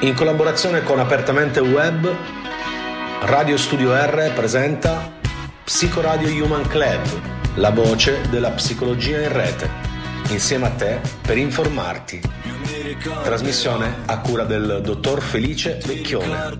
[0.00, 2.08] In collaborazione con Apertamente Web,
[3.22, 5.10] Radio Studio R presenta
[5.64, 7.00] Psicoradio Human Club,
[7.56, 9.68] la voce della psicologia in rete,
[10.28, 12.20] insieme a te per informarti.
[13.24, 16.58] Trasmissione a cura del dottor Felice Vecchione.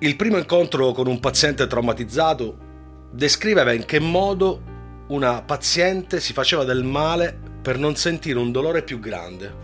[0.00, 2.58] Il primo incontro con un paziente traumatizzato
[3.10, 4.60] descriveva in che modo
[5.08, 9.54] una paziente si faceva del male per non sentire un dolore più grande,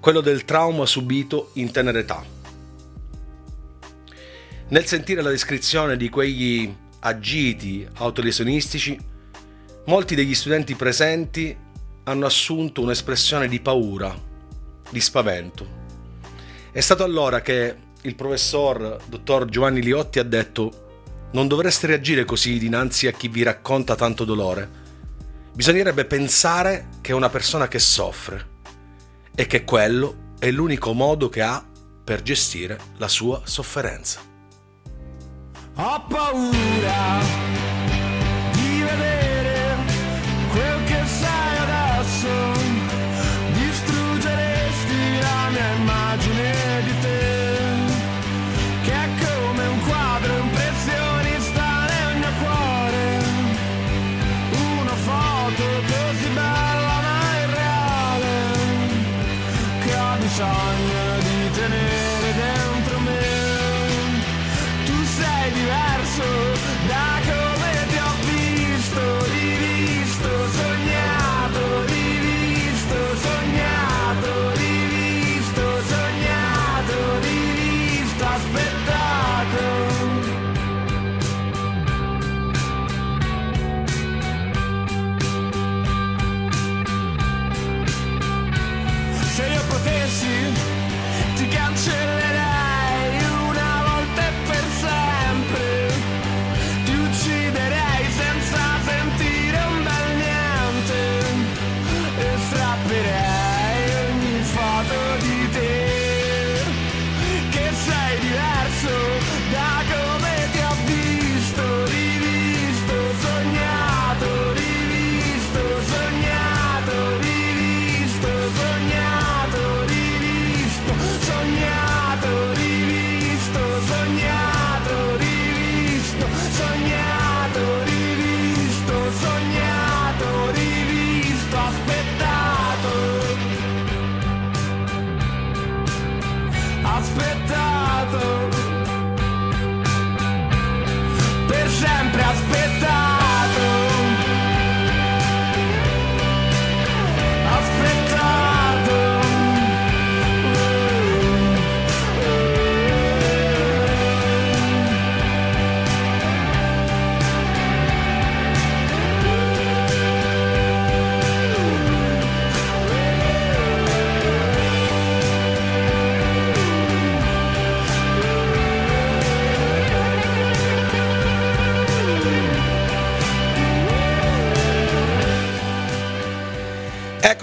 [0.00, 2.24] quello del trauma subito in tenera età.
[4.68, 8.98] Nel sentire la descrizione di quegli agiti autolesionistici,
[9.84, 11.56] molti degli studenti presenti
[12.02, 14.12] hanno assunto un'espressione di paura,
[14.90, 15.84] di spavento.
[16.72, 20.84] È stato allora che il professor dottor Giovanni Liotti ha detto
[21.32, 24.84] non dovreste reagire così dinanzi a chi vi racconta tanto dolore.
[25.52, 28.54] Bisognerebbe pensare che è una persona che soffre
[29.34, 31.62] e che quello è l'unico modo che ha
[32.04, 34.20] per gestire la sua sofferenza.
[35.74, 37.56] Ho paura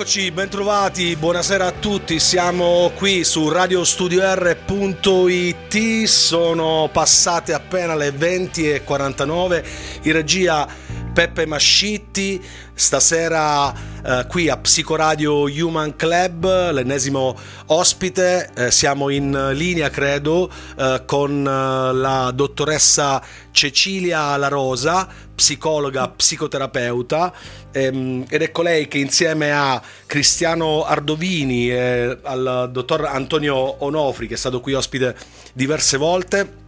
[0.03, 9.63] Eccoci, bentrovati, buonasera a tutti, siamo qui su radiostudior.it, sono passate appena le 20.49,
[10.01, 10.67] in regia
[11.13, 12.43] Peppe Mascitti,
[12.73, 13.71] stasera
[14.03, 17.37] eh, qui a Psicoradio Human Club, l'ennesimo
[17.67, 26.09] ospite, eh, siamo in linea credo eh, con eh, la dottoressa Cecilia La Rosa, psicologa,
[26.09, 27.31] psicoterapeuta
[27.71, 34.33] ehm, ed è colei che insieme a Cristiano Ardovini e al dottor Antonio Onofri che
[34.33, 35.15] è stato qui ospite
[35.53, 36.61] diverse volte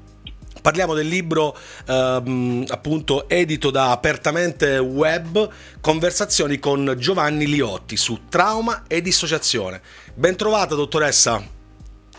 [0.65, 1.55] Parliamo del libro
[1.87, 5.47] ehm, appunto edito da Apertamente Web,
[5.79, 9.79] Conversazioni con Giovanni Liotti su trauma e dissociazione.
[10.15, 11.39] Ben trovata dottoressa.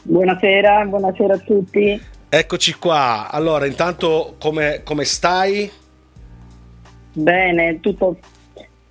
[0.01, 2.01] Buonasera, buonasera a tutti.
[2.29, 3.33] Eccoci qua.
[3.33, 5.69] Allora, intanto come, come stai?
[7.15, 8.17] Bene, tutto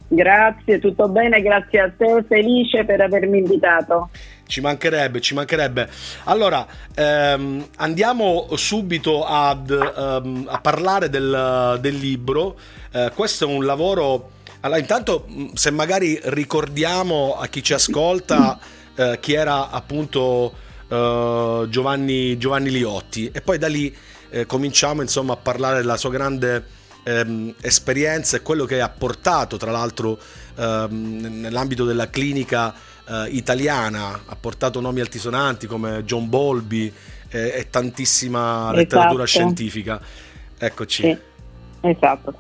[0.08, 4.10] Grazie, tutto bene, grazie a te, felice per avermi invitato.
[4.48, 5.90] Ci mancherebbe, ci mancherebbe.
[6.26, 12.58] Allora, ehm, andiamo subito ad, ehm, a parlare del, del libro.
[12.92, 14.32] Eh, questo è un lavoro...
[14.62, 18.60] Allora, intanto, se magari ricordiamo a chi ci ascolta
[18.96, 20.54] eh, chi era appunto
[20.88, 23.96] eh, Giovanni, Giovanni Liotti, e poi da lì
[24.30, 26.64] eh, cominciamo insomma a parlare della sua grande
[27.04, 30.18] ehm, esperienza e quello che ha portato tra l'altro
[30.56, 32.74] ehm, nell'ambito della clinica
[33.08, 36.92] eh, italiana, ha portato nomi altisonanti come John Bolby
[37.30, 38.76] eh, e tantissima esatto.
[38.76, 40.02] letteratura scientifica.
[40.58, 41.02] Eccoci.
[41.04, 41.18] Sì,
[41.82, 42.34] esatto.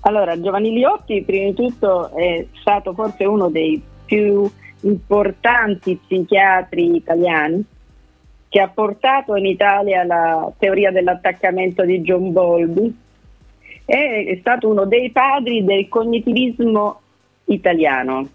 [0.00, 4.50] Allora, Giovanni Liotti, prima di tutto, è stato forse uno dei più
[4.82, 7.62] importanti psichiatri italiani
[8.48, 12.92] che ha portato in Italia la teoria dell'attaccamento di John Bowlby
[13.84, 17.00] è stato uno dei padri del cognitivismo
[17.46, 18.28] italiano.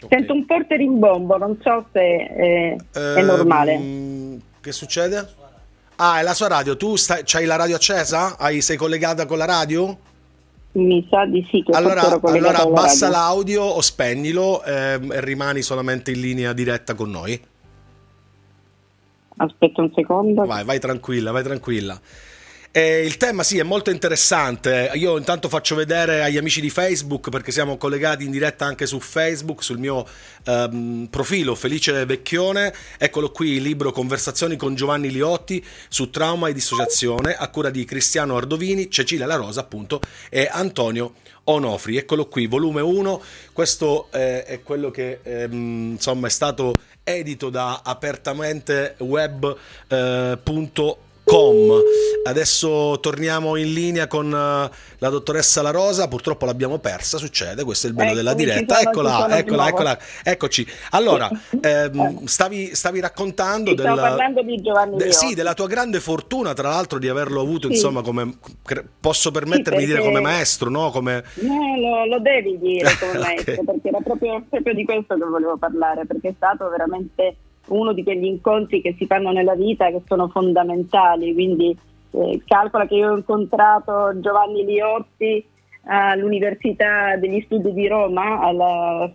[0.00, 0.18] Okay.
[0.18, 3.72] Sento un porto rimbombo, non so se è, eh, è normale.
[3.74, 5.26] Ehm, che succede?
[5.96, 6.76] Ah, è la sua radio.
[6.76, 8.38] Tu stai, hai la radio accesa?
[8.38, 9.98] Hai, sei collegata con la radio?
[10.72, 11.64] Mi sa di sì.
[11.72, 17.40] allora, allora abbassa l'audio o spegnilo ehm, e rimani solamente in linea diretta con noi.
[19.38, 20.44] Aspetta un secondo.
[20.44, 22.00] Vai, vai tranquilla, vai tranquilla.
[22.70, 24.90] Eh, il tema sì è molto interessante.
[24.94, 29.00] Io intanto faccio vedere agli amici di Facebook perché siamo collegati in diretta anche su
[29.00, 30.06] Facebook, sul mio
[30.44, 32.74] ehm, profilo Felice Vecchione.
[32.98, 37.86] Eccolo qui il libro Conversazioni con Giovanni Liotti su trauma e dissociazione a cura di
[37.86, 41.14] Cristiano Ardovini, Cecilia La Rosa appunto e Antonio
[41.44, 41.96] Onofri.
[41.96, 43.22] Eccolo qui, volume 1.
[43.54, 49.56] Questo eh, è quello che ehm, insomma è stato edito da apertamenteweb.com.
[49.88, 51.82] Eh, Com.
[52.24, 57.86] Adesso torniamo in linea con uh, la dottoressa La Rosa, purtroppo l'abbiamo persa, succede, questo
[57.86, 58.80] è il bello ecco, della diretta.
[58.80, 60.66] Eccola, eccola, eccola, eccoci.
[60.92, 61.28] Allora,
[61.60, 66.70] ehm, stavi, stavi, raccontando del, parlando di Giovanni de, sì, della tua grande fortuna, tra
[66.70, 67.74] l'altro, di averlo avuto, sì.
[67.74, 68.38] insomma, come
[68.98, 70.90] posso permettermi sì, di dire come maestro, no?
[70.90, 71.24] Come...
[71.34, 73.64] No, lo, lo devi dire come maestro, okay.
[73.64, 77.36] perché era proprio, proprio di questo che volevo parlare, perché è stato veramente
[77.68, 81.76] uno di quegli incontri che si fanno nella vita che sono fondamentali, quindi
[82.12, 85.44] eh, calcola che io ho incontrato Giovanni Liotti
[85.90, 89.10] all'Università degli Studi di Roma, alla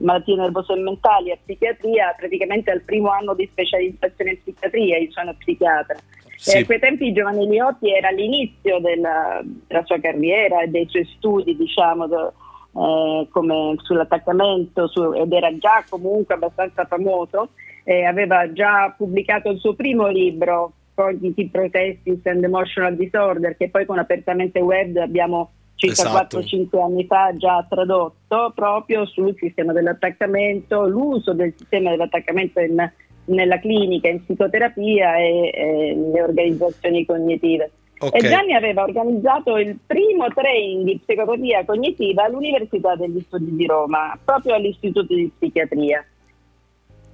[0.00, 5.10] malattie nervose e mentali e psichiatria, praticamente al primo anno di specializzazione in psichiatria, io
[5.10, 5.96] sono psichiatra.
[6.36, 6.56] Sì.
[6.56, 11.04] E a quei tempi Giovanni Liotti era all'inizio della, della sua carriera e dei suoi
[11.16, 17.50] studi, diciamo, eh, come sull'attaccamento su, ed era già comunque abbastanza famoso
[17.88, 23.86] eh, aveva già pubblicato il suo primo libro, Cognitive Protestis and Emotional Disorder, che poi
[23.86, 26.40] con Apertamente Web abbiamo circa esatto.
[26.40, 32.90] 4-5 anni fa già tradotto proprio sul sistema dell'attaccamento, l'uso del sistema dell'attaccamento in,
[33.26, 37.70] nella clinica, in psicoterapia e, e nelle organizzazioni cognitive.
[37.98, 38.20] Okay.
[38.20, 44.18] E Gianni aveva organizzato il primo training di psicoterapia cognitiva all'Università degli Studi di Roma,
[44.24, 46.04] proprio all'Istituto di Psichiatria.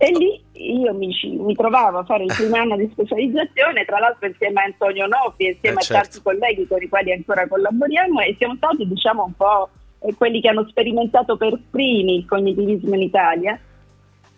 [0.03, 4.27] E lì io mi, mi, trovavo a fare il primo anno di specializzazione, tra l'altro
[4.27, 5.93] insieme a Antonio Nofi, insieme eh, certo.
[5.97, 9.69] a tanti colleghi con i quali ancora collaboriamo e siamo stati diciamo un po'
[10.19, 13.61] quelli che hanno sperimentato per primi il cognitivismo in Italia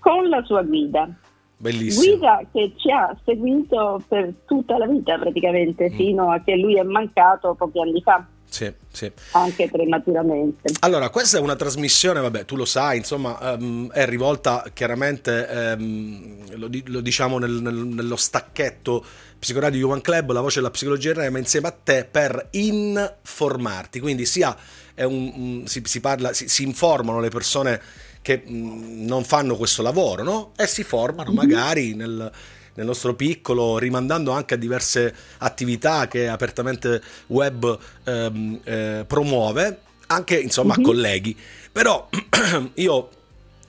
[0.00, 1.08] con la sua guida.
[1.56, 2.18] Bellissimo.
[2.18, 5.96] Guida che ci ha seguito per tutta la vita praticamente, mm.
[5.96, 8.22] fino a che lui è mancato pochi anni fa.
[8.54, 9.10] Sì, sì.
[9.32, 10.74] Anche prematuramente.
[10.78, 16.36] Allora, questa è una trasmissione, vabbè, tu lo sai, insomma, um, è rivolta chiaramente, um,
[16.54, 19.04] lo, lo, diciamo nel, nel, nello stacchetto
[19.40, 23.98] Psicoradio Human Club, la voce della psicologia REMA insieme a te per informarti.
[23.98, 24.56] Quindi sia
[24.98, 27.82] un, un, si, si, parla, si, si informano le persone
[28.22, 30.52] che mh, non fanno questo lavoro, no?
[30.56, 31.36] E si formano mm-hmm.
[31.36, 32.30] magari nel
[32.74, 40.38] nel nostro piccolo, rimandando anche a diverse attività che apertamente web ehm, eh, promuove, anche
[40.38, 40.84] insomma a mhm.
[40.84, 41.36] colleghi.
[41.70, 42.08] Però
[42.74, 43.08] io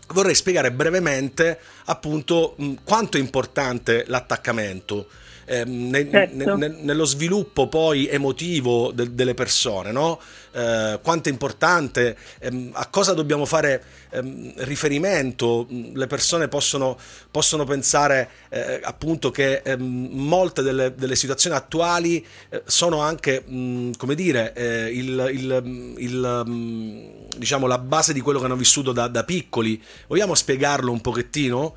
[0.09, 5.07] vorrei spiegare brevemente appunto quanto è importante l'attaccamento
[5.45, 6.55] eh, ne, certo.
[6.55, 10.19] ne, nello sviluppo poi emotivo de, delle persone, no?
[10.55, 16.97] eh, quanto è importante, ehm, a cosa dobbiamo fare ehm, riferimento, le persone possono,
[17.29, 23.91] possono pensare eh, appunto che ehm, molte delle, delle, situazioni attuali eh, sono anche, mh,
[23.97, 28.93] come dire, eh, il, il, il mh, diciamo, la base di quello che hanno vissuto
[28.93, 29.81] da, da piccoli.
[30.07, 31.75] Vogliamo spiegarlo un pochettino?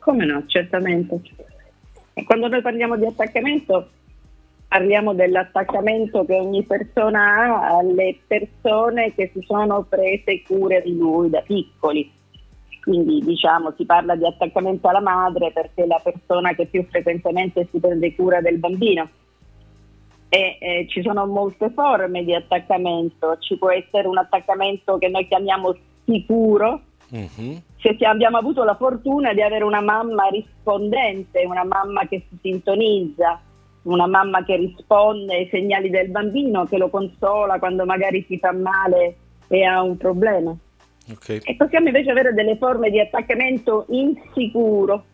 [0.00, 1.20] Come no, certamente.
[2.14, 3.88] E quando noi parliamo di attaccamento,
[4.68, 11.28] parliamo dell'attaccamento che ogni persona ha alle persone che si sono prese cure di lui
[11.28, 12.10] da piccoli.
[12.80, 17.66] Quindi diciamo si parla di attaccamento alla madre perché è la persona che più frequentemente
[17.70, 19.08] si prende cura del bambino.
[20.28, 25.26] E, eh, ci sono molte forme di attaccamento, ci può essere un attaccamento che noi
[25.26, 26.80] chiamiamo sicuro,
[27.14, 27.56] mm-hmm
[27.96, 33.40] se abbiamo avuto la fortuna di avere una mamma rispondente, una mamma che si sintonizza,
[33.82, 38.52] una mamma che risponde ai segnali del bambino, che lo consola quando magari si fa
[38.52, 39.16] male
[39.48, 40.56] e ha un problema.
[41.12, 41.40] Okay.
[41.44, 45.04] E possiamo invece avere delle forme di attaccamento insicuro,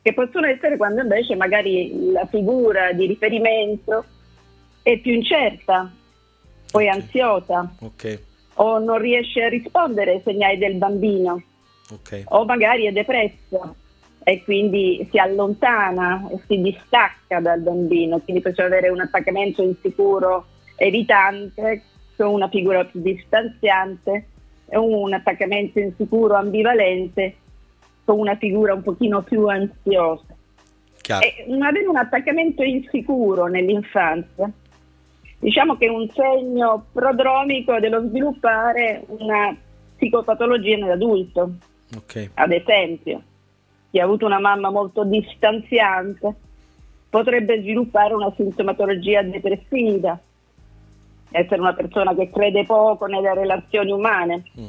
[0.00, 4.04] che possono essere quando invece magari la figura di riferimento
[4.82, 5.90] è più incerta,
[6.70, 7.00] poi okay.
[7.00, 8.18] ansiosa, okay.
[8.56, 11.42] O non riesce a rispondere ai segnali del bambino,
[12.24, 13.74] o magari è depressa
[14.22, 20.46] e quindi si allontana e si distacca dal bambino, quindi possiamo avere un attaccamento insicuro
[20.76, 21.82] evitante
[22.16, 24.26] con una figura più distanziante
[24.74, 27.36] un attaccamento insicuro ambivalente
[28.04, 30.34] con una figura un pochino più ansiosa.
[31.20, 34.50] E avere un attaccamento insicuro nell'infanzia,
[35.46, 39.56] diciamo che è un segno prodromico dello sviluppare una
[39.94, 41.52] psicopatologia nell'adulto.
[41.98, 42.30] Okay.
[42.34, 43.22] Ad esempio,
[43.92, 46.34] chi ha avuto una mamma molto distanziante
[47.08, 50.18] potrebbe sviluppare una sintomatologia depressiva,
[51.30, 54.42] essere una persona che crede poco nelle relazioni umane.
[54.60, 54.66] Mm.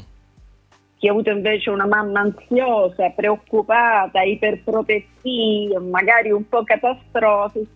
[0.98, 7.68] Chi ha avuto invece una mamma ansiosa, preoccupata, iperprotettiva, magari un po' catastrofica,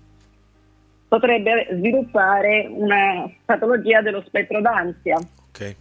[1.11, 5.17] potrebbe sviluppare una patologia dello spettro d'ansia.
[5.49, 5.75] Okay.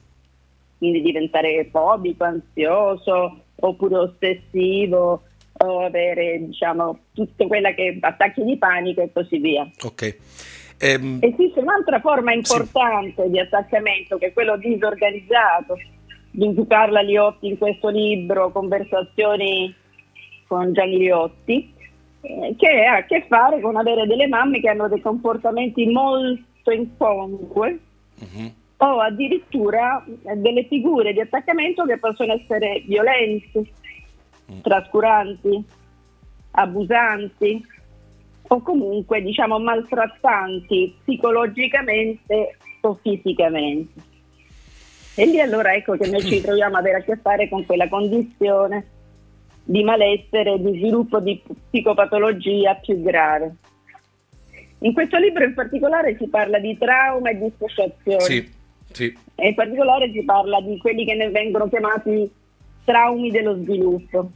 [0.77, 5.23] Quindi diventare fobico, ansioso oppure ossessivo,
[5.53, 9.71] o avere diciamo tutto quello che attacchi di panico e così via.
[9.85, 10.17] Ok.
[10.79, 11.19] Ehm...
[11.21, 13.31] Esiste un'altra forma importante sì.
[13.31, 15.77] di attaccamento che è quello disorganizzato,
[16.33, 19.73] di cui parla Liotti in questo libro, Conversazioni
[20.49, 21.73] con Gianni Liotti,
[22.21, 27.81] che ha a che fare con avere delle mamme che hanno dei comportamenti molto incongrui
[28.19, 28.53] uh-huh.
[28.77, 33.73] o addirittura delle figure di attaccamento che possono essere violenti
[34.62, 35.65] trascuranti,
[36.53, 37.65] abusanti
[38.49, 44.09] o comunque diciamo maltrattanti psicologicamente o fisicamente.
[45.15, 47.89] E lì allora ecco che noi ci troviamo ad avere a che fare con quella
[47.89, 48.99] condizione
[49.71, 53.55] di malessere, di sviluppo di psicopatologia più grave.
[54.81, 58.21] In questo libro in particolare si parla di trauma e dissociazione.
[58.21, 58.50] Sì,
[58.91, 59.17] sì.
[59.37, 62.29] E in particolare si parla di quelli che ne vengono chiamati
[62.85, 64.31] traumi dello sviluppo.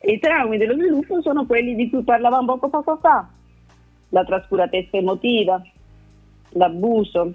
[0.00, 3.28] E I traumi dello sviluppo sono quelli di cui parlavamo poco poco fa,
[4.08, 5.62] la trascuratezza emotiva,
[6.50, 7.32] l'abuso,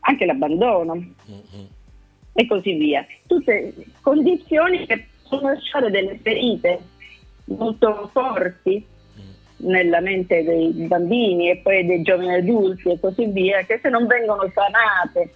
[0.00, 1.66] anche l'abbandono mm-hmm.
[2.32, 3.04] e così via.
[3.26, 6.78] Tutte condizioni che possono lasciare delle ferite
[7.46, 8.84] molto forti
[9.58, 14.06] nella mente dei bambini e poi dei giovani adulti e così via, che se non
[14.06, 15.34] vengono sanate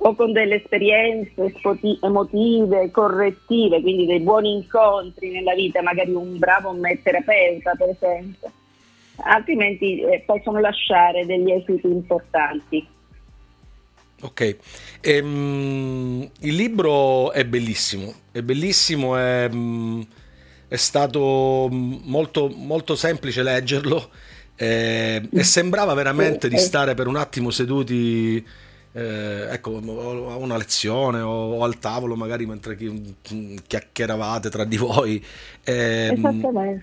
[0.00, 1.52] o con delle esperienze
[2.00, 8.50] emotive, correttive, quindi dei buoni incontri nella vita, magari un bravo terapeuta per esempio,
[9.24, 12.86] altrimenti eh, possono lasciare degli esiti importanti.
[14.20, 14.56] Ok,
[15.00, 20.00] ehm, il libro è bellissimo, è bellissimo, è, mm,
[20.66, 24.10] è stato molto, molto semplice leggerlo.
[24.60, 28.44] Eh, e sembrava veramente di stare per un attimo seduti
[28.92, 32.76] eh, ecco, a una lezione o, al tavolo magari mentre
[33.66, 35.24] chiacchieravate tra di voi.
[35.62, 36.18] Eh,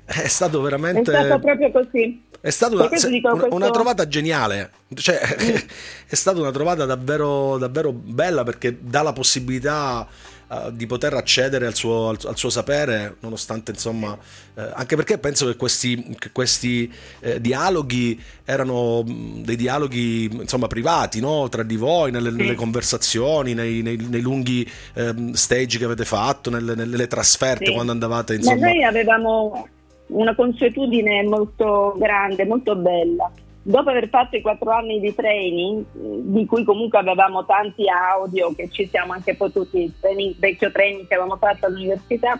[0.06, 1.12] è stato veramente...
[1.12, 2.24] È stato proprio così.
[2.46, 2.88] È stata una,
[3.34, 5.56] una, una, trovata geniale, cioè, mm.
[6.08, 10.08] è stata una trovata davvero, davvero bella perché dà la possibilità
[10.50, 14.16] uh, di poter accedere al suo, al, al suo sapere, nonostante insomma,
[14.54, 20.68] eh, anche perché penso che questi, che questi eh, dialoghi erano mm, dei dialoghi insomma
[20.68, 21.50] privati no?
[21.50, 22.36] tra di voi, nelle, sì.
[22.36, 27.74] nelle conversazioni, nei, nei, nei lunghi eh, stage che avete fatto, nelle, nelle trasferte sì.
[27.74, 28.60] quando andavate insomma.
[28.60, 29.68] Ma noi avevamo
[30.08, 33.32] una consuetudine molto grande, molto bella
[33.68, 38.70] dopo aver fatto i quattro anni di training, di cui comunque avevamo tanti audio che
[38.70, 42.40] ci siamo anche potuti, il training, vecchio training che avevamo fatto all'università,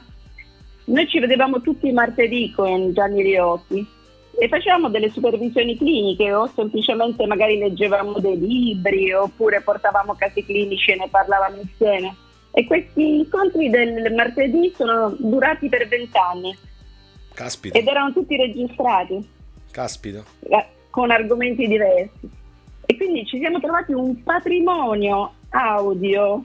[0.86, 3.84] noi ci vedevamo tutti martedì con Gianni Riotti
[4.38, 10.92] e facevamo delle supervisioni cliniche o semplicemente magari leggevamo dei libri oppure portavamo casi clinici
[10.92, 12.16] e ne parlavamo insieme.
[12.52, 16.56] E questi incontri del martedì sono durati per vent'anni.
[17.36, 17.78] Caspita.
[17.78, 19.30] Ed erano tutti registrati.
[19.70, 20.24] Caspita
[20.96, 22.30] con argomenti diversi.
[22.86, 26.42] E quindi ci siamo trovati un patrimonio audio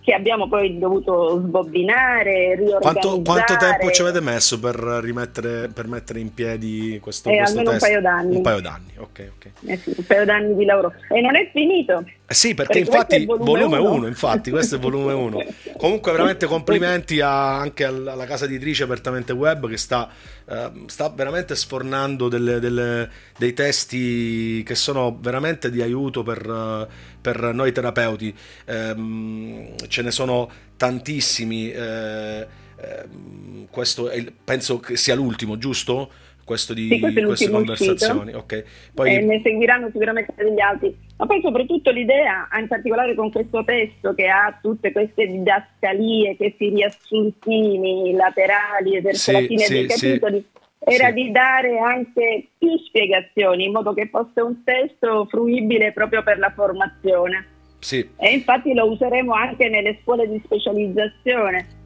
[0.00, 2.80] che abbiamo poi dovuto sbobbinare, riorganizzare.
[2.80, 7.58] Quanto, quanto tempo ci avete messo per rimettere per mettere in piedi questo, eh, questo
[7.58, 7.82] almeno test?
[7.82, 8.36] un paio d'anni.
[8.36, 9.50] Un paio d'anni, ok, ok.
[9.66, 10.94] Eh sì, un paio d'anni di lavoro.
[11.08, 12.04] E non è finito.
[12.30, 14.06] Eh sì, perché, Perché infatti volume 1, uno.
[14.06, 15.42] infatti, questo è volume 1.
[15.76, 20.08] Comunque veramente complimenti a- anche al- alla casa editrice Apertamente Web che sta,
[20.48, 26.86] eh, sta veramente sfornando delle- delle- dei testi che sono veramente di aiuto per, eh,
[27.20, 28.32] per noi terapeuti.
[28.66, 31.72] Ehm, ce ne sono tantissimi.
[31.72, 32.46] eh,
[32.76, 36.12] ehm, questo è penso che sia l'ultimo, giusto?
[36.50, 38.32] Questo di Sì, queste conversazioni.
[38.34, 38.64] Ok.
[38.92, 40.92] Poi e ne seguiranno sicuramente degli altri.
[41.16, 46.70] Ma poi soprattutto l'idea, in particolare con questo testo che ha tutte queste didascalie, questi
[46.70, 50.44] riassuntini laterali verso Sì, la fine sì, dei capitoli,
[50.80, 56.38] era di dare anche più spiegazioni in modo che fosse un testo fruibile proprio per
[56.40, 57.46] la formazione.
[57.78, 61.78] sì, E infatti lo useremo anche nelle scuole di specializzazione.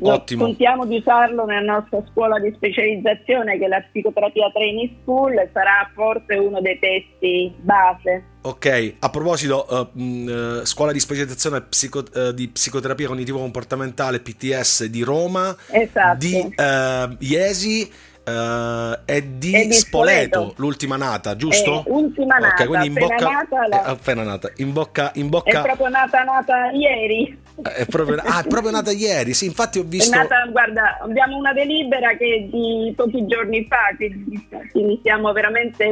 [0.00, 0.44] Ottimo.
[0.44, 5.90] Contiamo di usarlo nella nostra scuola di specializzazione che è la psicoterapia training school sarà
[5.94, 8.22] forse uno dei testi base.
[8.42, 10.28] Ok, a proposito, eh, mh,
[10.60, 16.16] eh, scuola di specializzazione psico- eh, di psicoterapia cognitivo-comportamentale PTS di Roma, Esatto.
[16.18, 17.90] di eh, Iesi
[18.24, 20.52] eh, e di, di Spoleto, Spoleto.
[20.56, 21.80] l'ultima nata, giusto?
[21.86, 25.26] Eh, ultima nata, Ok, quindi in appena bocca, nata la- appena nata, in bocca, in
[25.26, 27.46] È bocca proprio nata nata ieri.
[27.62, 30.16] È proprio, ah, è proprio nata ieri, sì, infatti ho È visto...
[30.16, 35.84] nata, guarda, abbiamo una delibera che è di pochi giorni fa, quindi, siamo veramente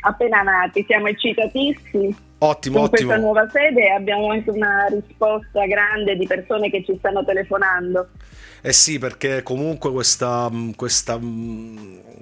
[0.00, 2.16] appena nati, siamo eccitatissimi.
[2.42, 3.08] Ottimo, con ottimo.
[3.08, 8.08] questa nuova sede abbiamo anche una risposta grande di persone che ci stanno telefonando.
[8.62, 10.48] Eh sì, perché comunque questa...
[10.50, 11.20] mh, questa, La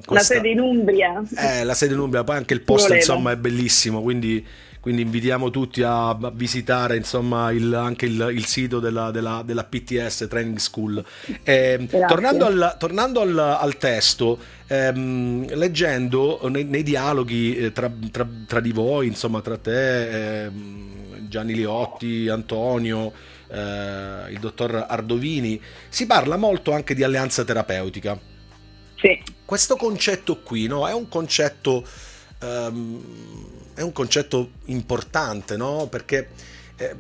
[0.05, 1.23] questa- sede in Umbria.
[1.37, 4.45] Eh, la sede in Umbria, poi anche il posto insomma è bellissimo, quindi,
[4.81, 10.27] quindi invitiamo tutti a, visitare insomma il- anche il, il sito della, della- della PTS
[10.29, 11.05] Training School.
[11.43, 18.29] Eh, tornando al, tornando al- al testo, ehm, leggendo nei, nei dialoghi eh, tra, tra-
[18.47, 23.13] tra di voi, insomma tra te, ehm, Gianni Liotti, Antonio,
[23.49, 28.19] eh, il dottor Ardovini, si parla molto anche di alleanza terapeutica.
[28.97, 31.87] Sì, questo concetto qui no, è un concetto
[32.41, 33.03] ehm,
[33.79, 35.87] è un concetto importante no?
[35.89, 36.31] perché
[36.77, 36.97] eh,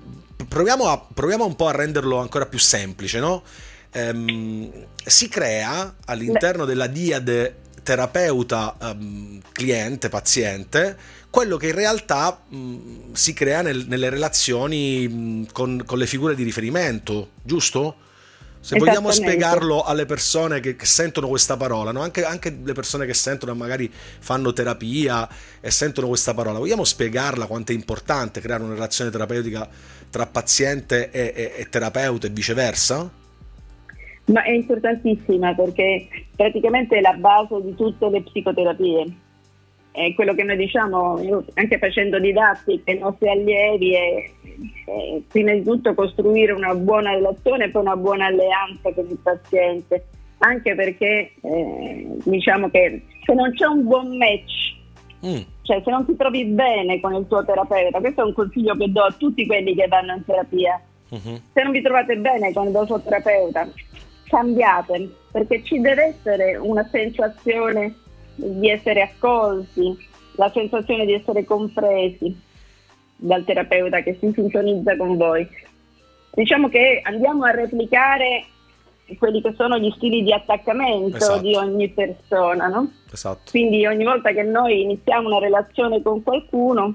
[0.46, 3.42] proviamo, a, proviamo un po' a renderlo ancora più semplice no?
[3.90, 4.70] Ehm,
[5.04, 10.96] si crea all'interno della diade terapeuta ehm, cliente paziente
[11.30, 16.36] quello che in realtà mh, si crea nel- nelle relazioni mh, con, con le figure
[16.36, 18.06] di riferimento giusto?
[18.68, 22.02] Se vogliamo spiegarlo alle persone che, che sentono questa parola, no?
[22.02, 25.26] anche, anche le persone che sentono, magari fanno terapia
[25.58, 29.66] e sentono questa parola, vogliamo spiegarla quanto è importante creare una relazione terapeutica
[30.10, 33.10] tra paziente e, e- e terapeuta e viceversa?
[34.26, 39.06] ma è importantissima perché praticamente è la base di tutte le psicoterapie.
[39.98, 44.30] È quello che noi diciamo, anche facendo didattica ai nostri allievi, è,
[44.84, 49.18] è prima di tutto costruire una buona relazione e poi una buona alleanza con il
[49.20, 50.06] paziente,
[50.38, 54.76] anche perché eh, diciamo che se non c'è un buon match
[55.26, 58.76] Mm, cioè se non ti trovi bene con il tuo terapeuta, questo è un consiglio
[58.76, 61.40] che do a tutti quelli che vanno in terapia, mhm.
[61.52, 63.68] se non vi trovate bene con il vostro terapeuta,
[64.28, 67.94] cambiate, perché ci deve essere una sensazione
[68.38, 69.96] di essere accolti,
[70.36, 72.34] la sensazione di essere compresi
[73.16, 75.46] dal terapeuta che si sintonizza con voi.
[76.32, 78.44] Diciamo che andiamo a replicare
[79.18, 81.40] quelli che sono gli stili di attaccamento Esatto.
[81.40, 82.92] di ogni persona, no?
[83.10, 83.50] Esatto.
[83.50, 86.94] Quindi ogni volta che noi iniziamo una relazione con qualcuno,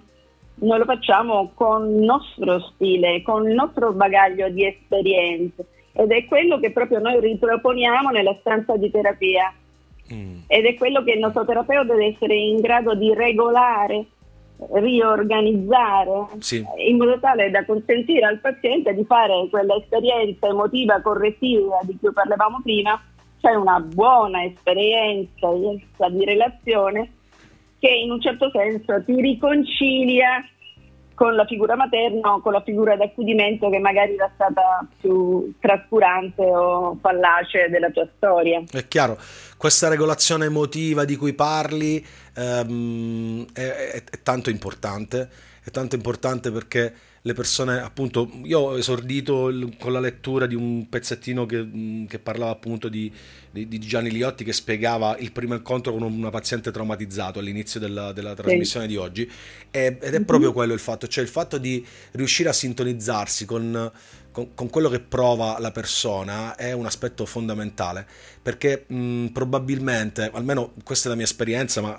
[0.56, 6.26] noi lo facciamo con il nostro stile, con il nostro bagaglio di esperienze ed è
[6.26, 9.54] quello che proprio noi riproponiamo nella stanza di terapia
[10.14, 14.06] Mm, ed è quello che il nostro terapeuta deve essere in grado di regolare,
[14.72, 16.64] riorganizzare Sì.
[16.88, 22.62] in modo tale da consentire al paziente di fare quell'esperienza emotiva correttiva di cui parlavamo
[22.64, 23.02] prima,
[23.42, 25.50] cioè una buona esperienza
[26.10, 27.12] di relazione
[27.80, 30.46] che in un certo senso ti riconcilia
[31.14, 36.44] con la figura materna o con la figura d'accudimento che magari era stata più trascurante
[36.44, 38.64] o fallace della tua storia.
[38.70, 39.18] È chiaro,
[39.58, 42.04] questa regolazione emotiva di cui parli
[42.36, 45.30] ehm, è, è- è tanto importante,
[45.64, 46.94] è tanto importante perché
[47.26, 52.08] le persone, appunto, io ho esordito il- con la lettura di un pezzettino che, mh,
[52.08, 53.10] che parlava appunto di,
[53.50, 58.12] di- di Gianni Liotti che spiegava il primo incontro con una paziente traumatizzato all'inizio della,
[58.12, 59.30] della trasmissione di oggi
[59.72, 60.26] e- ed è Mhm.
[60.26, 63.90] proprio quello il fatto, cioè il fatto di riuscire a sintonizzarsi con
[64.34, 68.06] con, con, quello che prova la persona è un aspetto fondamentale
[68.42, 71.96] perché mh, probabilmente, almeno questa è la mia esperienza, ma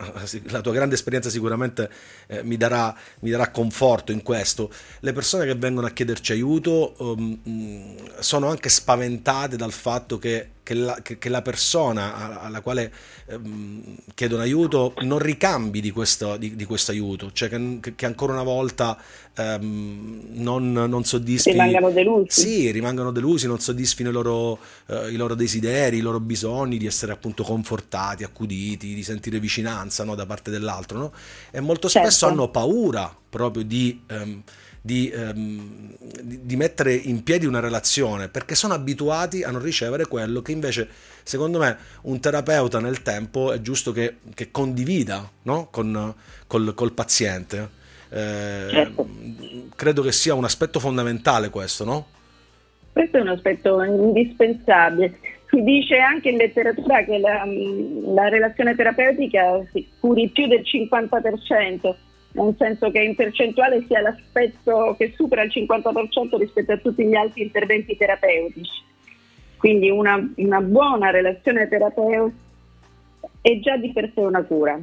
[0.49, 1.88] la tua grande esperienza sicuramente
[2.27, 4.70] eh, mi, darà, mi, darà, conforto in questo,
[5.01, 10.74] le persone che vengono a chiederci aiuto um, sono anche spaventate dal fatto che che
[10.74, 12.92] la, che, che la, persona alla quale
[13.27, 18.33] ehm, chiedono aiuto non ricambi di questo, di, di questo aiuto, cioè che, che, ancora
[18.33, 18.98] una volta
[19.37, 21.53] ehm, non, non soddisfi...
[21.53, 22.40] Rimangano delusi.
[22.40, 26.87] Sì, rimangano delusi, non soddisfino i loro, eh, i loro desideri, i loro bisogni di
[26.87, 30.98] essere appunto confortati, accuditi, di sentire vicinanza no, da parte dell'altro.
[30.98, 31.12] No?
[31.50, 32.27] E molto spesso certo.
[32.27, 34.03] hanno paura proprio di...
[34.09, 34.42] Ehm,
[34.87, 40.42] di, ehm, di, mettere in piedi una relazione perché sono abituati a non ricevere quello
[40.42, 40.87] che invece
[41.23, 45.68] secondo me un terapeuta nel tempo è giusto che, che condivida no?
[45.70, 46.14] Con,
[46.47, 47.66] col, col, paziente.
[48.11, 49.09] Eh, certo.
[49.75, 52.07] Credo che sia un aspetto fondamentale questo, no?
[52.92, 55.18] Questo è un aspetto indispensabile.
[55.49, 57.42] Si dice anche in letteratura che la,
[58.12, 61.94] la relazione terapeutica si curi più del 50%
[62.35, 67.14] nel senso che in percentuale sia l'aspetto che supera il 50% rispetto a tutti gli
[67.14, 68.83] altri interventi terapeutici.
[69.57, 72.42] Quindi una, una buona relazione terapeutica
[73.40, 74.79] è già di per sé una cura.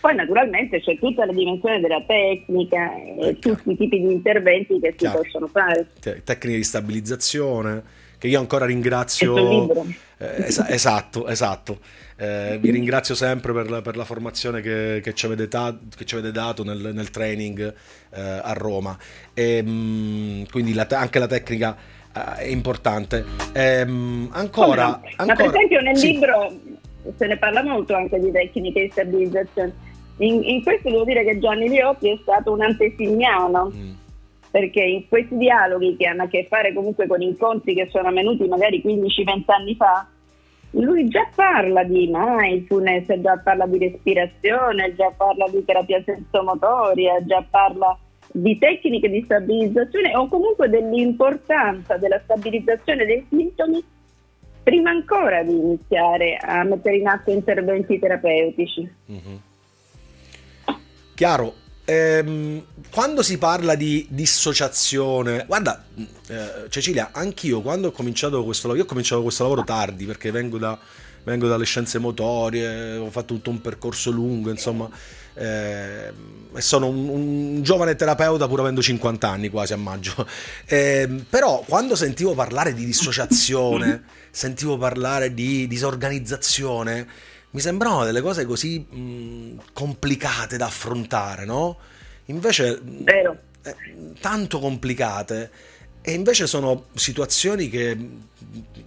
[0.00, 4.80] Poi naturalmente c'è tutta la dimensione della tecnica e eh, tutti i tipi di interventi
[4.80, 5.18] che chiaro.
[5.18, 5.88] si possono fare.
[6.00, 7.82] Tecniche di stabilizzazione,
[8.16, 9.84] che io ancora ringrazio.
[10.16, 11.80] Eh, es- esatto, esatto.
[12.20, 16.14] Eh, vi ringrazio sempre per la, per la formazione che, che, ci ta- che, ci
[16.16, 17.74] avete dato nel, nel training
[18.10, 18.94] eh, a Roma.
[19.32, 21.74] E, mh, mm, quindi la te- anche la tecnica
[22.14, 23.24] eh, è importante.
[23.54, 26.12] E, mh, mm, ancora, ancora, Ma per esempio nel sì.
[26.12, 26.52] libro
[27.16, 29.72] se ne parla molto anche di tecniche di stabilizzazione.
[30.18, 33.72] In, in questo devo dire che Gianni Lioppi è stato un antesignano.
[33.74, 33.92] Mm
[34.50, 38.48] perché in questi dialoghi che hanno a che fare comunque con incontri che sono avvenuti
[38.48, 40.08] magari 15-20 anni fa,
[40.70, 47.44] lui già parla di mindfulness, già parla di respirazione, già parla di terapia sensomotoria, già
[47.48, 47.98] parla
[48.32, 53.82] di tecniche di stabilizzazione o comunque dell'importanza della stabilizzazione dei sintomi
[54.62, 58.88] prima ancora di iniziare a mettere in atto interventi terapeutici.
[59.10, 59.36] Mm-hmm.
[61.14, 61.54] Chiaro,
[61.90, 65.84] ehm, quando si parla di dissociazione, guarda,
[66.28, 70.30] eh, Cecilia, anch'io quando ho cominciato questo lavoro, io ho cominciato questo lavoro tardi perché
[70.30, 70.78] vengo, da,
[71.24, 74.88] vengo dalle scienze motorie, ho fatto tutto un percorso lungo, insomma,
[75.34, 76.12] eh,
[76.52, 80.26] e sono un, un, giovane terapeuta pur avendo 50 anni quasi a maggio.
[80.66, 87.06] Eh, però quando sentivo parlare di dissociazione, sentivo parlare di disorganizzazione,
[87.50, 91.76] mi sembravano delle cose così mh, complicate da affrontare, no?
[92.26, 93.36] Invece, Vero.
[93.62, 93.74] Eh,
[94.20, 95.50] tanto complicate.
[96.02, 97.96] E invece sono situazioni che,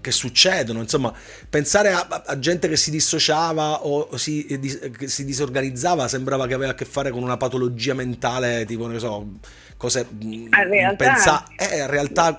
[0.02, 1.14] che succedono, insomma,
[1.48, 4.46] pensare a, a, gente che si dissociava o si,
[4.98, 9.00] che si disorganizzava sembrava che aveva a che fare con una patologia mentale, tipo, non
[9.00, 9.28] so,
[9.78, 10.08] cose
[10.50, 12.36] realtà, pensa, eh, realtà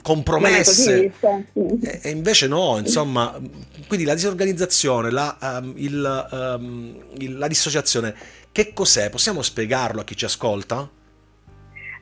[0.00, 1.12] compromesse.
[1.52, 3.38] E, e, invece no, insomma,
[3.86, 8.14] quindi la disorganizzazione, la, um, il, um, il, la dissociazione,
[8.52, 9.10] che cos'è?
[9.10, 10.88] Possiamo spiegarlo a chi ci ascolta?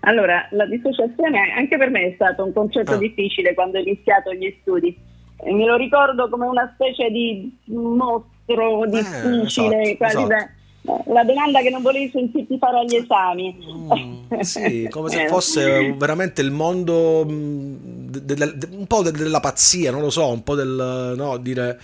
[0.07, 2.97] Allora, la dissociazione anche per me è stato un concetto ah.
[2.97, 4.97] difficile quando ho iniziato gli studi.
[5.39, 10.27] E me lo ricordo come una specie di mostro eh, difficile, esatto, quasi esatto.
[10.27, 10.51] Da,
[11.13, 13.57] la domanda che non volevi sentirti fare agli esami.
[14.33, 17.75] Mm, sì, come se fosse veramente il mondo mm,
[18.09, 21.79] de, de, de, un po' della pazzia, non lo so, un po' del no, dire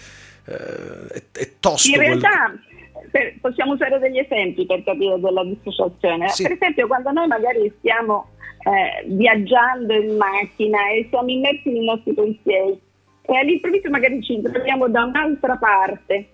[0.44, 1.88] eh, è, è, tosto.
[1.88, 2.54] In realtà
[3.12, 6.28] per, possiamo usare degli esempi per capire della dissociazione.
[6.30, 6.42] Sì.
[6.42, 8.30] Per esempio, quando noi magari stiamo
[8.64, 12.80] eh, viaggiando in macchina e siamo immersi nei nostri pensieri
[13.22, 16.28] e all'improvviso magari ci troviamo da un'altra parte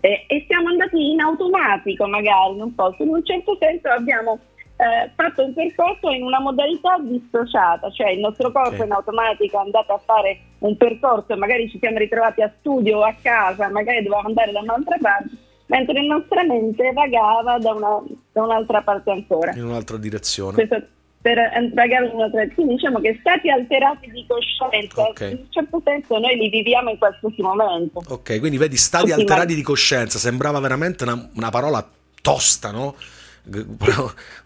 [0.00, 4.38] eh, e siamo andati in automatico magari in un posto, in un certo senso abbiamo
[4.76, 8.86] eh, fatto un percorso in una modalità dissociata, cioè il nostro corpo okay.
[8.86, 12.98] in automatico è andato a fare un percorso e magari ci siamo ritrovati a studio
[12.98, 15.30] o a casa, magari dovevamo andare da un'altra parte,
[15.66, 19.52] mentre la nostra mente vagava da, una, da un'altra parte ancora.
[19.54, 20.54] In un'altra direzione.
[20.54, 20.86] Questo
[21.24, 21.38] per
[21.72, 22.52] pagare una tre.
[22.52, 25.32] Quindi diciamo che stati alterati di coscienza, okay.
[25.32, 28.02] in un certo senso noi li viviamo in qualsiasi momento.
[28.08, 31.88] Ok, quindi vedi, stati Tutti alterati di coscienza, sembrava veramente una, una parola
[32.20, 32.94] tosta, no?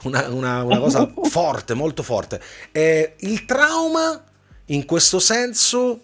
[0.05, 2.41] Una, una, una cosa forte, molto forte.
[2.71, 4.23] E il trauma,
[4.67, 6.01] in questo senso,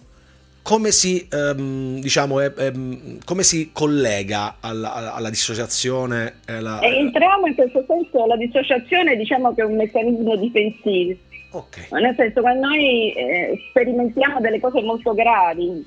[0.64, 6.40] come si, ehm, diciamo, ehm, come si collega alla, alla dissociazione?
[6.46, 6.81] Alla...
[6.81, 11.18] E entriamo in questo senso, la dissociazione diciamo che è un meccanismo difensivo.
[11.50, 11.85] Okay.
[12.00, 15.87] Nel senso che noi eh, sperimentiamo delle cose molto gravi,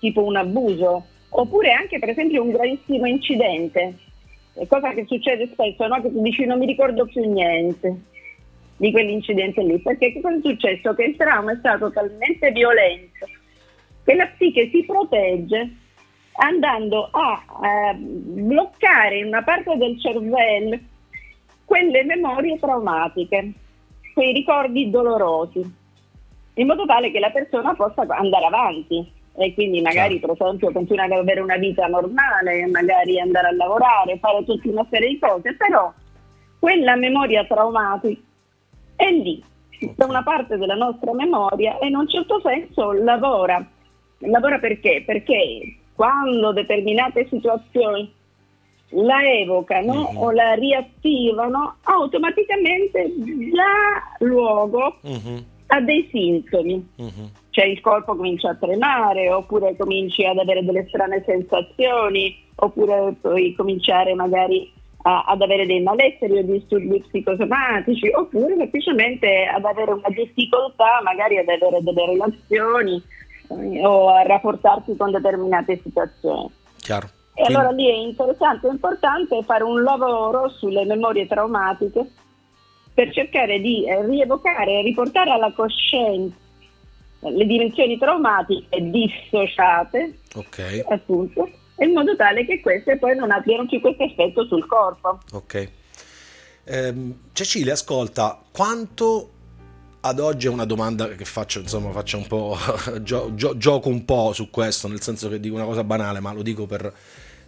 [0.00, 3.94] tipo un abuso, oppure anche per esempio un gravissimo incidente,
[4.66, 6.02] cosa che succede spesso, no?
[6.02, 7.96] che tu dici non mi ricordo più niente
[8.78, 10.92] di quell'incidente lì, perché che cosa è successo?
[10.92, 13.26] Che il trauma è stato talmente violento
[14.08, 15.70] che la psiche si protegge
[16.40, 20.78] andando a eh, bloccare in una parte del cervello
[21.66, 23.52] quelle memorie traumatiche,
[24.14, 25.60] quei ricordi dolorosi,
[26.54, 31.12] in modo tale che la persona possa andare avanti e quindi magari per esempio continuare
[31.12, 35.54] ad avere una vita normale, magari andare a lavorare, fare tutta una serie di cose,
[35.54, 35.92] però
[36.58, 38.22] quella memoria traumatica
[38.96, 39.44] è lì,
[39.94, 43.62] da una parte della nostra memoria e in un certo senso lavora
[44.18, 45.02] Lavora perché?
[45.04, 48.12] Perché quando determinate situazioni
[48.90, 50.22] la evocano uh-huh.
[50.22, 53.12] o la riattivano, automaticamente
[53.52, 55.44] dà luogo uh-huh.
[55.66, 56.88] a dei sintomi.
[56.96, 57.30] Uh-huh.
[57.50, 63.54] Cioè il corpo comincia a tremare, oppure cominci ad avere delle strane sensazioni, oppure puoi
[63.54, 70.08] cominciare magari a, ad avere dei malesseri o disturbi psicosomatici, oppure semplicemente ad avere una
[70.08, 73.02] difficoltà magari ad avere delle relazioni
[73.48, 76.50] o a rapportarsi con determinate situazioni.
[76.78, 77.06] Chiaro.
[77.34, 77.54] E Quindi...
[77.54, 82.10] allora lì è interessante e importante fare un lavoro sulle memorie traumatiche
[82.92, 86.34] per cercare di eh, rievocare e riportare alla coscienza
[87.20, 90.84] le dimensioni traumatiche dissociate, okay.
[90.88, 95.18] appunto, in modo tale che queste poi non abbiano più questo effetto sul corpo.
[95.32, 95.70] Ok.
[96.64, 96.94] Eh,
[97.32, 99.30] Cecilia, ascolta, quanto
[100.00, 102.56] ad oggi è una domanda che faccio, insomma, faccio un po',
[103.02, 106.32] gio, gio, gioco un po' su questo, nel senso che dico una cosa banale, ma
[106.32, 106.92] lo dico per,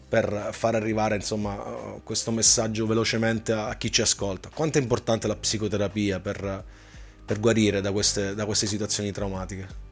[0.08, 1.56] per far arrivare insomma,
[2.02, 4.50] questo messaggio velocemente a chi ci ascolta.
[4.52, 6.64] Quanto è importante la psicoterapia per,
[7.24, 9.88] per guarire da queste, da queste situazioni traumatiche?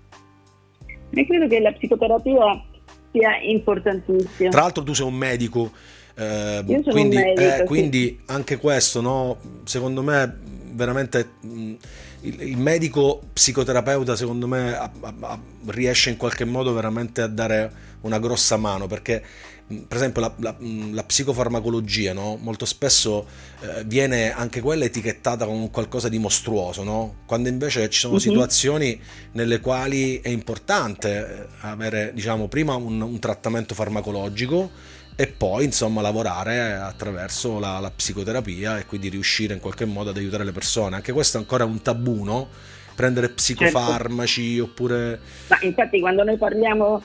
[1.10, 2.64] Io credo che la psicoterapia
[3.12, 4.50] sia importantissima.
[4.50, 5.70] Tra l'altro tu sei un medico,
[6.14, 10.36] eh, quindi, medico, eh, quindi anche questo, no, secondo me,
[10.72, 11.30] veramente...
[11.40, 11.74] Mh,
[12.22, 17.86] il, il medico psicoterapeuta secondo me a, a, riesce in qualche modo veramente a dare
[18.02, 19.22] una grossa mano perché
[19.68, 22.38] per esempio la, la, la psicofarmacologia no?
[22.40, 23.26] molto spesso
[23.60, 27.16] eh, viene anche quella etichettata come qualcosa di mostruoso no?
[27.26, 28.20] quando invece ci sono uh-huh.
[28.20, 28.98] situazioni
[29.32, 36.00] nelle quali è importante eh, avere diciamo prima un, un trattamento farmacologico e poi insomma
[36.00, 40.94] lavorare attraverso la, la, psicoterapia e quindi riuscire in qualche modo ad aiutare le persone.
[40.94, 42.46] Anche questo è ancora un tabù, no?
[42.94, 44.70] Prendere psicofarmaci certo.
[44.70, 45.20] oppure...
[45.48, 47.02] Ma infatti quando noi parliamo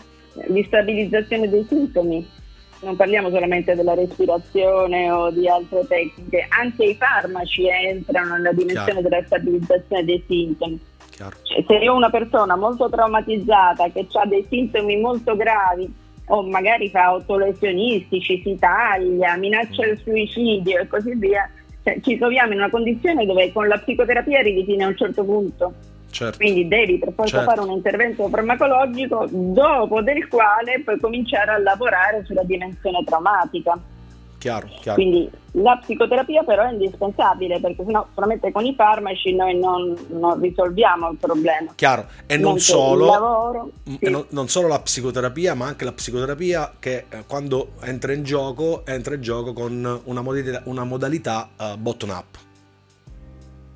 [0.48, 2.30] di stabilizzazione dei sintomi,
[2.82, 9.02] non parliamo solamente della respirazione o di altre tecniche, anche i farmaci entrano nella dimensione
[9.02, 9.10] Chiaro.
[9.10, 10.80] della stabilizzazione dei sintomi.
[11.18, 11.32] Cioè,
[11.66, 16.90] se io ho una persona molto traumatizzata che ha dei sintomi molto gravi o magari
[16.90, 21.50] fa autolesionistici, si taglia, minaccia il suicidio e così via,
[21.84, 25.24] cioè, ci troviamo in una condizione dove con la psicoterapia arrivi fino a un certo
[25.24, 25.74] punto.
[26.10, 26.38] Certo.
[26.38, 27.50] Quindi devi per forza certo.
[27.50, 33.80] fare un intervento farmacologico dopo del quale puoi cominciare a lavorare sulla dimensione traumatica.
[34.44, 35.02] Chiaro, chiaro.
[35.02, 40.42] Quindi la psicoterapia però è indispensabile perché sennò solamente con i farmaci noi non, non
[40.42, 41.72] risolviamo il problema.
[41.76, 44.10] Chiaro, e non solo, lavoro, mm, sì.
[44.10, 48.86] non, non solo, la psicoterapia ma anche la psicoterapia che eh, quando entra in gioco
[48.86, 52.38] entra in gioco con una modalità, una modalità uh, bottom up.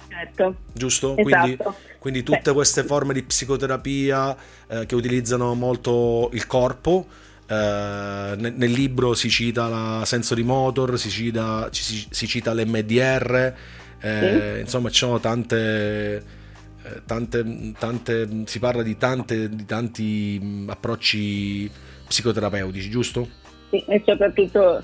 [0.09, 0.55] Certo.
[0.73, 1.15] Giusto?
[1.15, 1.23] Esatto.
[1.23, 1.57] Quindi,
[1.99, 4.35] quindi, tutte queste forme di psicoterapia
[4.67, 7.05] eh, che utilizzano molto il corpo
[7.49, 13.53] Uh, nel, libro si cita la sensory motor, si cita, si, si cita l'MDR,
[14.01, 14.59] eh, sì.
[14.59, 21.71] insomma ci sono tante, eh, tante, tante, si parla di, tante, di tanti mm, approcci
[22.07, 23.27] psicoterapeutici, giusto?
[23.69, 24.83] Sì, e soprattutto eh,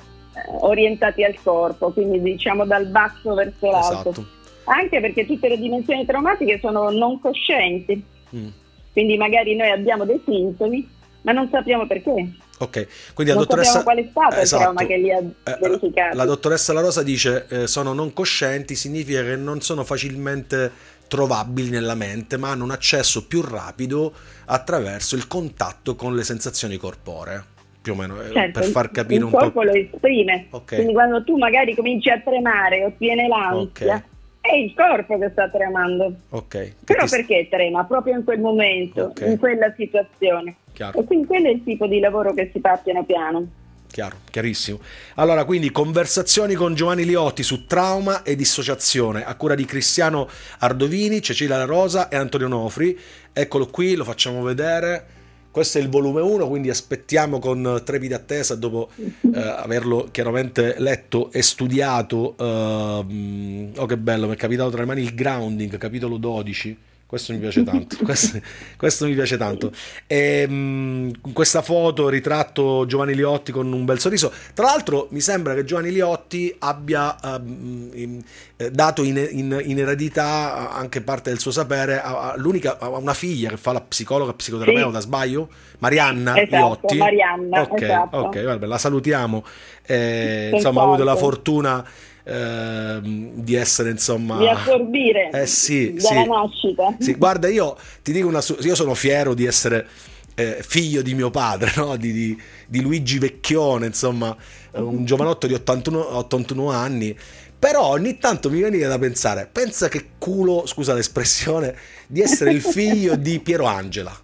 [0.62, 4.10] orientati al corpo, quindi diciamo dal basso verso l'alto.
[4.10, 4.28] Esatto.
[4.66, 8.02] Anche perché tutte le dimensioni traumatiche sono non coscienti,
[8.36, 8.48] mm.
[8.94, 10.88] quindi magari noi abbiamo dei sintomi,
[11.24, 12.32] ma non sappiamo perché.
[12.64, 13.84] Ok, quindi la non dottoressa...
[13.84, 14.62] qual è stato esatto.
[14.62, 16.16] il trauma che li ha eh, verificato.
[16.16, 20.72] La dottoressa La Rosa dice eh, sono non coscienti, significa che non sono facilmente
[21.08, 24.14] trovabili nella mente, ma hanno un accesso più rapido
[24.46, 27.52] attraverso il contatto con le sensazioni corporee.
[27.82, 29.38] Più o meno, eh, certo, per far capire un po'.
[29.38, 30.48] Il corpo lo esprime.
[30.50, 30.78] Okay.
[30.78, 34.12] Quindi quando tu magari cominci a tremare o tiene l'ansia, okay
[34.44, 36.14] è il corpo che sta tremando.
[36.32, 36.74] Ok.
[36.84, 37.86] Però perché trema?
[37.86, 40.56] Proprio in quel momento, in quella situazione.
[40.74, 41.00] Chiaro.
[41.00, 43.48] E quindi quello è il tipo di lavoro che si fa piano piano.
[43.94, 44.80] Chiaro, chiarissimo.
[45.16, 51.22] Allora, quindi conversazioni con Giovanni Liotti su trauma e dissociazione, a cura di Cristiano Ardovini,
[51.22, 52.98] Cecilia La Rosa e Antonio Nofri.
[53.32, 55.06] Eccolo qui, lo facciamo vedere.
[55.52, 61.32] Questo è il volume 1, quindi aspettiamo con trepida attesa dopo eh, averlo chiaramente letto
[61.32, 62.36] e studiato.
[62.36, 66.78] Eh, oh che bello, mi è capitato tra le mani il grounding, capitolo 12
[67.14, 67.98] questo mi piace tanto.
[68.04, 68.42] questo,
[68.76, 69.72] questo mi piace tanto.
[70.08, 74.34] E, mh, questa foto ritratto Giovanni Liotti con un bel sorriso.
[74.56, 78.20] Tra l'altro, mi sembra che Giovanni Liotti abbia uh, in,
[78.58, 83.14] eh, dato in, in, in, eredità anche parte del suo sapere a, a, a una
[83.14, 85.06] figlia che fa la psicologa, psicoterapeuta, sì.
[85.06, 85.50] sbaglio?
[85.78, 86.98] Marianna esatto, Liotti.
[86.98, 88.18] Marianna, ok, esatto.
[88.18, 89.46] ok, vabbè, la salutiamo.
[89.86, 91.86] Eh, insomma, ha avuto la fortuna
[92.24, 96.30] eh, di essere insomma di assorbire eh, sì, dalla sì.
[96.30, 99.88] nascita sì, guarda io ti dico una io sono fiero di essere
[100.36, 101.96] eh, figlio di mio padre no?
[101.98, 104.36] di, di, di, Luigi Vecchione insomma
[104.72, 107.16] un giovanotto di 81, 81 anni
[107.60, 111.76] però ogni tanto mi viene da pensare pensa che culo scusa l'espressione
[112.08, 114.18] di essere il figlio di Piero Angela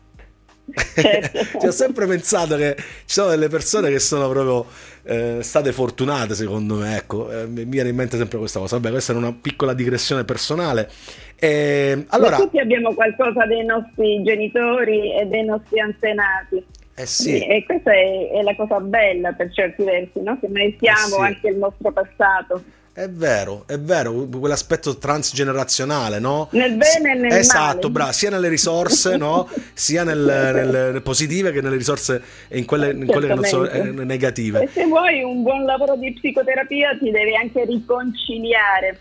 [0.73, 1.58] Certo.
[1.67, 4.65] ho sempre pensato che ci sono delle persone che sono proprio
[5.03, 6.97] eh, state fortunate, secondo me.
[6.97, 8.77] Ecco, eh, mi viene in mente sempre questa cosa.
[8.77, 10.89] Vabbè, questa è una piccola digressione personale.
[11.36, 12.38] E, allora...
[12.38, 16.63] Ma tutti abbiamo qualcosa dei nostri genitori e dei nostri antenati.
[16.95, 17.39] Eh sì.
[17.39, 20.38] E questa è, è, la cosa bella per certi versi, no?
[20.38, 21.21] che noi siamo eh sì.
[21.21, 22.62] anche il nostro passato.
[22.91, 26.49] È vero, è vero, quell'aspetto transgenerazionale, no?
[26.52, 29.47] Nel bene e nel esatto, bravo, sia nelle risorse, no?
[29.73, 33.84] Sia nel, nelle positive che nelle risorse in quelle, in quelle che non sono eh,
[33.84, 34.63] negative.
[34.63, 38.99] E se vuoi un buon lavoro di psicoterapia ti devi anche riconciliare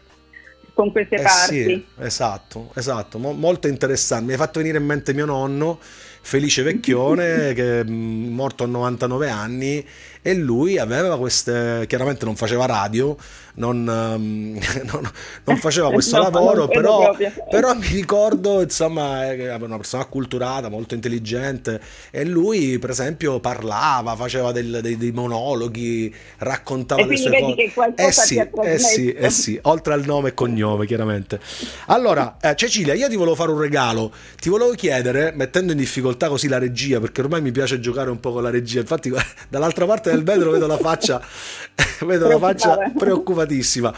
[0.78, 1.64] con queste eh parti.
[1.64, 4.26] Sì, esatto, esatto, Mo- molto interessante.
[4.26, 9.28] Mi hai fatto venire in mente mio nonno, Felice Vecchione, che è morto a 99
[9.28, 9.84] anni
[10.22, 13.16] e lui aveva queste, chiaramente non faceva radio,
[13.58, 14.58] non, um,
[14.90, 15.10] non,
[15.44, 17.14] non faceva questo no, lavoro, però,
[17.50, 23.40] però, mi ricordo, insomma, che era una persona acculturata, molto intelligente e lui, per esempio,
[23.40, 27.92] parlava, faceva del, dei, dei, monologhi, raccontava le sue cose.
[27.96, 31.40] eh sì, eh sì, eh sì, oltre al nome e cognome, chiaramente.
[31.86, 36.28] Allora, eh, Cecilia, io ti volevo fare un regalo, ti volevo chiedere, mettendo in difficoltà
[36.28, 39.12] così la regia, perché ormai mi piace giocare un po' con la regia, infatti
[39.48, 41.20] dall'altra parte del vetro vedo la faccia,
[42.04, 43.92] vedo la faccia preoccupatissima.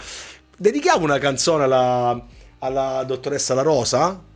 [0.56, 2.26] Dedichiamo una canzone alla,
[2.58, 4.28] alla dottoressa La Rosa?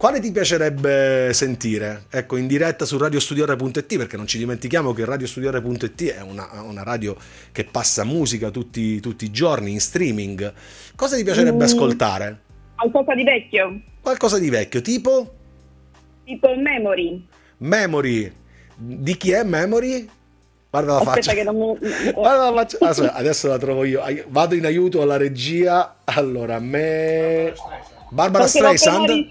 [0.00, 2.04] Quale ti piacerebbe sentire?
[2.08, 7.14] Ecco, in diretta su radiostudiore.it, perché non ci dimentichiamo che radiostudiore.it è una, una radio
[7.52, 10.54] che passa musica tutti, tutti, i giorni in streaming.
[10.96, 12.40] Cosa ti piacerebbe mm, ascoltare?
[12.76, 13.78] Qualcosa di vecchio.
[14.00, 15.34] Qualcosa di vecchio, tipo?
[16.24, 17.26] Tipo Memory.
[17.58, 18.32] Memory.
[18.74, 20.08] Di chi è Memory?
[20.70, 21.50] Guarda la Aspetta faccia.
[21.50, 21.78] Non.
[22.14, 22.78] Guarda la faccia.
[22.80, 24.02] Aspetta, adesso la trovo io.
[24.28, 25.96] Vado in aiuto alla regia.
[26.04, 27.52] Allora, me.
[28.10, 29.26] Barbara Streisand.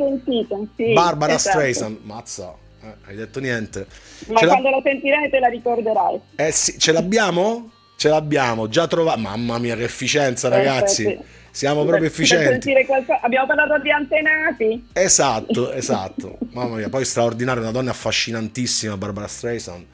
[0.76, 1.58] Sì, Barbara esatto.
[1.58, 1.98] Streisand.
[2.04, 3.88] Mazza, eh, hai detto niente.
[4.28, 4.76] Ma ce quando la...
[4.78, 6.20] la sentirai te la ricorderai.
[6.36, 7.72] Eh sì, ce l'abbiamo?
[7.96, 9.20] Ce l'abbiamo, già trovato.
[9.20, 11.04] Mamma mia, che efficienza, ragazzi.
[11.04, 11.20] Sì.
[11.52, 12.74] Siamo proprio efficienti.
[13.22, 14.88] Abbiamo parlato di antenati.
[14.94, 16.38] Esatto, esatto.
[16.52, 19.86] Mamma mia, poi straordinaria, una donna affascinantissima, Barbara Streisand.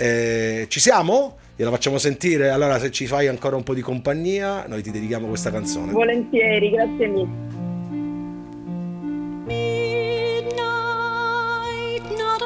[0.00, 1.38] Eh, ci siamo?
[1.56, 2.50] Gliela facciamo sentire?
[2.50, 5.90] Allora, se ci fai ancora un po' di compagnia, noi ti dedichiamo questa canzone.
[5.90, 7.56] Volentieri, grazie mille.
[9.44, 10.54] Midnight,
[12.16, 12.42] not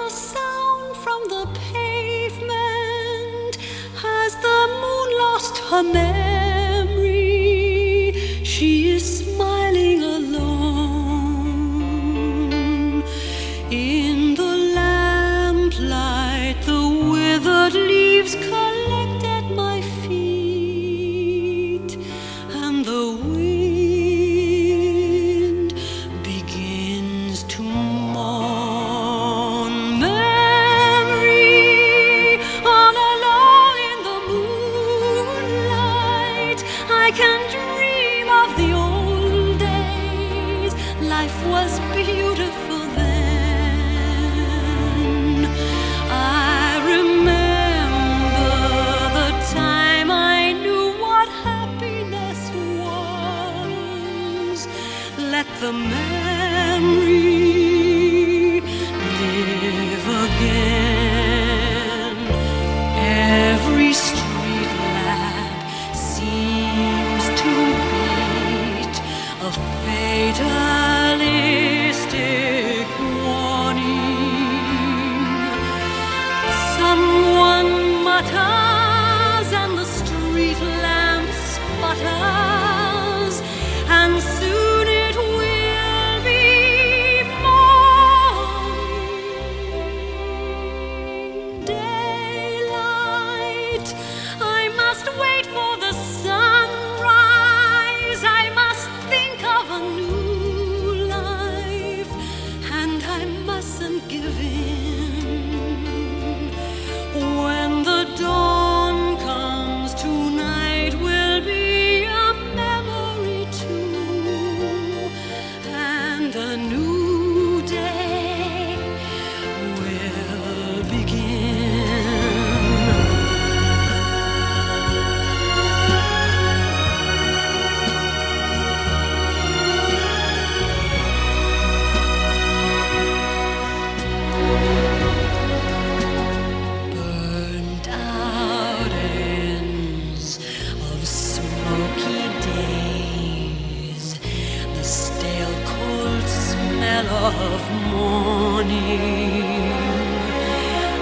[147.24, 149.42] of morning.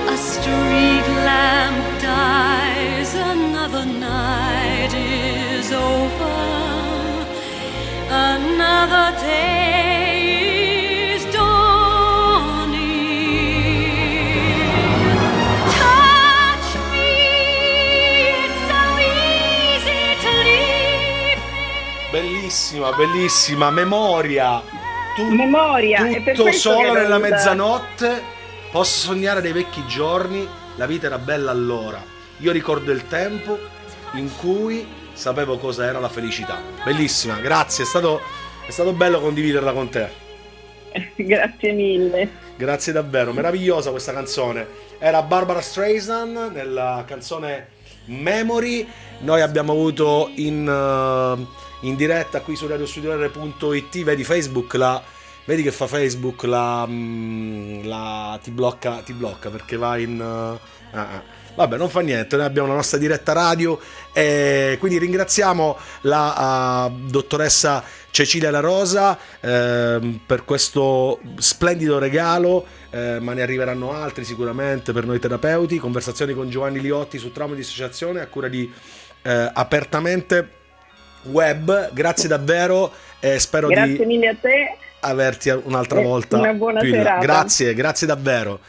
[0.08, 6.38] A street lamp dies, another night is over,
[8.10, 9.70] another day.
[22.12, 24.79] Bellissima, bellissima, memoria.
[25.28, 26.04] Tu- Memoria,
[26.34, 28.22] Tutto solo nella voluta- mezzanotte.
[28.70, 30.46] Posso sognare dei vecchi giorni.
[30.76, 32.02] La vita era bella allora.
[32.38, 33.58] Io ricordo il tempo
[34.14, 36.58] in cui sapevo cosa era la felicità.
[36.84, 38.20] Bellissima, grazie, è stato,
[38.66, 40.08] è stato bello condividerla con te.
[41.16, 42.28] Grazie mille.
[42.56, 44.66] Grazie davvero, meravigliosa questa canzone.
[44.98, 47.68] Era Barbara Streisand nella canzone
[48.06, 48.88] Memory.
[49.20, 51.46] Noi abbiamo avuto in, eh,
[51.80, 55.02] in diretta qui su radiostudio.it, vedi Facebook la
[55.44, 60.96] vedi che fa Facebook la, mm, la- ti blocca ti blocca perché va in eh,
[60.96, 61.38] ah.
[61.52, 63.78] Vabbè, non fa niente, noi abbiamo la nostra diretta radio
[64.12, 73.18] e quindi ringraziamo la ah, dottoressa Cecilia La Rosa ehm, per questo splendido regalo, eh,
[73.20, 75.78] ma ne arriveranno altri sicuramente per noi terapeuti.
[75.78, 78.70] Conversazioni con Giovanni Liotti su trauma di associazione a cura di
[79.22, 80.59] eh, Apertamente
[81.24, 81.92] Web.
[81.92, 84.76] Grazie davvero e spero Grazie di mille a te.
[85.00, 86.38] averti un'altra volta.
[86.38, 87.18] una buona serata.
[87.18, 88.60] Grazie, grazie davvero.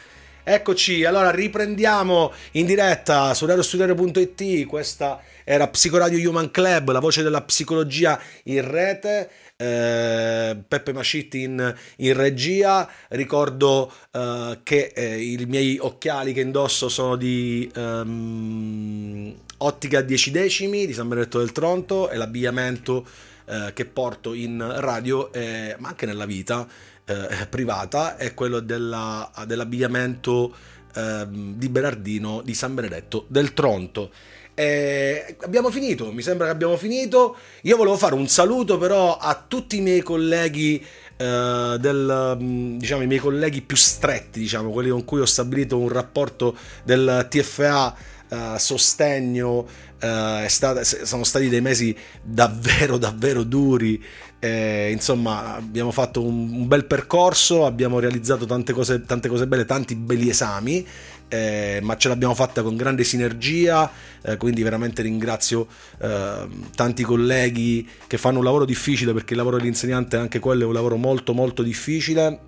[0.44, 4.66] Eccoci, allora riprendiamo in diretta su radiostudio.it.
[4.66, 9.28] Questa era Psicoradio Human Club, la voce della psicologia in rete.
[9.56, 12.88] eh, Peppe Mascitti in, in regia.
[13.10, 20.86] Ricordo eh, che eh, i miei occhiali che indosso sono di ehm, Ottica 10 decimi
[20.86, 23.06] di San Benedetto del Tronto e l'abbigliamento
[23.44, 26.66] eh, che porto in radio, eh, ma anche nella vita
[27.04, 30.54] eh, privata, è quello della- dell'abbigliamento
[30.94, 34.10] ehm, di Berardino di San Benedetto del Tronto.
[34.54, 37.36] Eh, abbiamo finito, mi sembra che abbiamo finito.
[37.62, 40.84] Io volevo fare un saluto però a tutti i miei colleghi,
[41.16, 45.78] eh, del, mm, diciamo, i miei colleghi più stretti, diciamo, quelli con cui ho stabilito
[45.78, 47.94] un rapporto del TFA
[48.32, 49.66] eh, sostegno.
[49.98, 54.02] è stata- sono stati dei mesi davvero, davvero duri.
[54.40, 59.64] Eh, insomma, abbiamo fatto un, un bel percorso, abbiamo realizzato tante cose, tante cose belle,
[59.64, 60.84] tanti belli esami
[61.32, 65.66] eh, ma ce l'abbiamo fatta con grande sinergia, eh, quindi veramente ringrazio
[65.98, 70.66] eh, tanti colleghi che fanno un lavoro difficile perché il lavoro dell'insegnante anche quello è
[70.66, 72.38] un lavoro molto molto difficile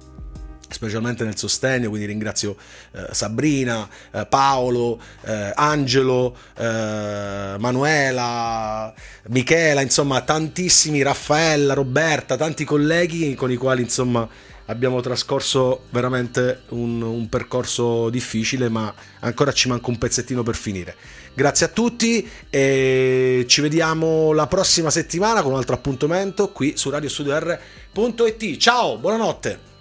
[0.74, 2.56] specialmente nel sostegno, quindi ringrazio
[2.92, 8.92] eh, Sabrina, eh, Paolo, eh, Angelo, eh, Manuela,
[9.28, 14.28] Michela, insomma tantissimi, Raffaella, Roberta, tanti colleghi con i quali insomma
[14.66, 20.94] abbiamo trascorso veramente un, un percorso difficile, ma ancora ci manca un pezzettino per finire.
[21.34, 26.90] Grazie a tutti e ci vediamo la prossima settimana con un altro appuntamento qui su
[26.90, 28.56] radiostudio.it.
[28.56, 29.73] Ciao, buonanotte!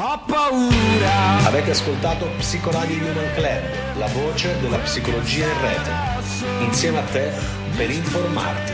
[0.00, 1.44] Ho paura.
[1.44, 5.90] Avete ascoltato Psicoradio Human Club, la voce della psicologia in rete,
[6.60, 7.32] insieme a te
[7.74, 8.72] per informarti,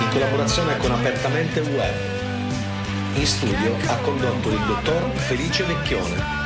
[0.00, 1.94] in collaborazione con Apertamente Web.
[3.14, 6.41] In studio ha condotto il dottor Felice Vecchione.